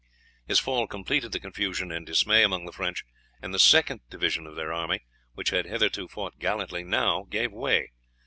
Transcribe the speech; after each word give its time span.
His 0.47 0.57
fall 0.59 0.87
completed 0.87 1.31
the 1.31 1.39
confusion 1.39 1.91
and 1.91 2.03
dismay 2.07 2.41
among 2.43 2.65
the 2.65 2.71
French, 2.71 3.03
and 3.39 3.53
the 3.53 3.59
second 3.59 4.01
division 4.09 4.47
of 4.47 4.55
their 4.55 4.73
army, 4.73 5.01
which 5.35 5.51
had 5.51 5.67
hitherto 5.67 6.07
fought 6.07 6.39
gallantly, 6.39 6.83
now 6.83 7.25
gave 7.29 7.51
way. 7.51 7.91